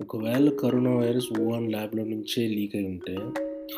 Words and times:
ఒకవేళ 0.00 0.50
corona 0.50 0.90
virus 0.90 1.28
Wuhan 1.38 1.70
ల్యాబ్‌లో 1.70 2.04
నుంచే 2.04 2.48
లీక్ 2.48 2.76
అయి 2.76 2.84
ఉంటే, 2.84 3.14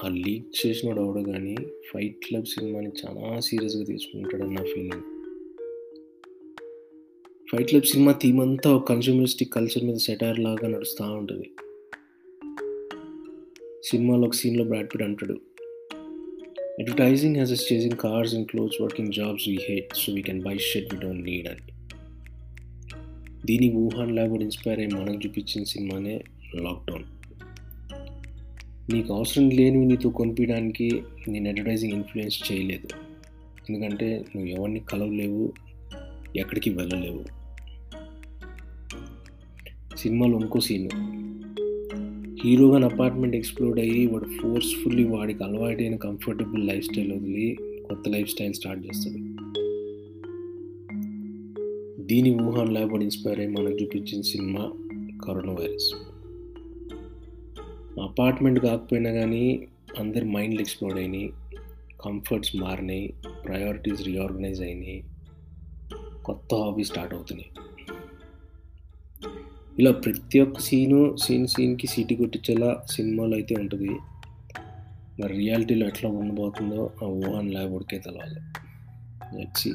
ఆ 0.05 0.09
లీక్ 0.09 0.67
చేసినోడు 0.67 1.01
ఎవడో 1.01 1.23
కానీ 1.23 1.57
'ఫైట్ 1.89 2.17
క్లబ్' 2.25 2.47
సినిమాని 2.47 2.89
చాలా 2.89 3.41
సీరియస్‌గా 3.41 3.85
తీసుకుంటాడని 3.85 4.55
నా 4.55 4.63
feeling. 4.63 5.03
'Fight 7.49 7.69
club' 7.69 7.85
cinema 7.85 8.13
theme 8.13 8.41
అంతా 8.41 8.71
ఒక 8.71 8.89
కన్స్యూమరిస్టిక్ 8.89 9.53
కల్చర్ 9.53 9.85
మీద 9.85 9.97
సెటైర్ 9.97 10.39
లాగా 10.39 10.69
నడుస్తూ 10.69 11.05
ఉంటుంది 11.05 11.49
సినిమాలో 13.83 14.27
ఒక 14.27 14.35
సీన్‌లో 14.35 14.65
బ్రాడ్ 14.65 15.03
అంటాడు. 15.03 15.35
Advertising 16.79 17.37
has 17.37 17.53
us 17.53 17.73
chasing 17.73 17.97
cars 17.97 18.35
and 18.35 18.49
clothes, 18.49 18.83
working 18.83 19.13
jobs 19.13 19.49
we 19.49 19.59
hate 19.71 19.95
so 19.95 20.13
we 20.13 20.23
can 20.23 20.43
buy 20.43 20.59
shit 20.59 20.95
we 20.95 20.99
don't 20.99 21.25
need 21.25 21.49
అని. 21.49 21.72
దీనికి 23.45 23.77
వుహాన్ 23.77 24.11
ల్యాబ్ 24.11 24.43
ఇన్‌స్పైర్ 24.43 24.81
అయ్యి 24.81 24.95
మనకు 24.95 25.27
చూపించిన 25.27 25.65
సినిమానే 25.65 26.21
'లాక్‌డౌన్'. 26.55 27.05
నీకు 28.91 29.15
అవసరం 29.15 29.51
లేనివి 29.51 29.85
నీతో 29.85 30.11
కొనిపించడానికి 30.11 31.03
నేను 31.29 31.49
అడ్వర్టైజింగ్ 31.49 31.93
ఇన్‌ఫ్లుయెన్స్ 31.93 32.53
చేయలేదు. 32.53 32.89
ఎందుకంటే 33.69 34.25
నువ్వు 34.37 34.51
ఎవరిని 34.51 34.81
కలవలేవు, 34.81 35.53
ఎక్కడికి 36.37 36.71
వెళ్ళలేవు. 36.71 37.25
సినిమాలో 39.97 40.41
ఇంకో 40.41 40.61
సీన్ 40.61 40.89
హీరోగాని 42.45 42.85
అపార్ట్‌మెంట్ 42.85 43.37
ఎక్స్ప్లోర్ 43.37 43.79
అయ్యి 43.79 44.07
వాడు 44.07 44.25
ఫోర్స్‌ఫుల్లీ 44.25 45.05
వాడికి 45.05 45.45
అలవాటైన 45.45 45.97
కంఫర్టబుల్ 45.97 46.67
లైఫ్ 46.67 46.85
స్టైల్ 46.85 47.13
వదిలి 47.13 47.57
కొత్త 47.89 48.09
లైఫ్ 48.09 48.31
స్టైల్ 48.31 48.55
స్టార్ట్ 48.55 48.87
చేస్తాడు. 48.87 49.32
దీని 52.09 52.31
వుహాన్ 52.41 52.73
ల్యాబ్ 52.73 53.03
ఇన్‌స్పైర్ 53.03 53.41
అయ్యి 53.41 53.53
మనకు 53.53 53.77
చూపించిన 53.83 54.21
సినిమా 54.21 54.63
'కరోనా 55.25 55.53
వైరస్'. 55.53 55.93
అపార్ట్‌మెంట్ 58.01 58.61
కాకపోయినా 58.61 59.13
కానీ 59.13 59.69
అందరి 59.99 60.25
మైండ్‌లు 60.25 60.61
ఎక్స్‌ప్లోడ్ 60.61 60.99
అయినాయి 60.99 61.33
కంఫర్ట్స్ 62.05 62.57
మారినాయి. 62.57 63.15
ప్రయారిటీస్ 63.45 64.03
రీఆర్గనైజ్ 64.03 64.63
అయినాయి 64.63 65.05
కొత్త 66.25 66.55
హాబీ 66.55 66.85
స్టార్ట్ 66.85 67.15
అవుతున్నాయి. 67.15 67.51
ఇలా 69.79 69.91
ప్రతి 69.91 70.41
ఒక్క 70.41 70.61
సీను 70.61 71.17
సీన్ 71.17 71.47
సీన్‌కి 71.47 71.87
సీటీ 71.87 72.15
కొట్టించేలా 72.15 72.85
సినిమాలో 72.91 73.37
అయితే 73.37 73.55
ఉంటుంది 73.55 73.93
మరి 75.21 75.35
రియాలిటీలో 75.37 75.87
ఎట్లా 75.87 76.11
ఉండబోతుందో 76.11 76.91
ఆ 77.03 77.07
ఊహాన్ 77.07 77.51
ల్యాబ్ 77.51 77.73
ఉడికే 77.73 77.99
తెలవాలి. 77.99 78.41
Let's 79.39 79.63
see. 79.63 79.73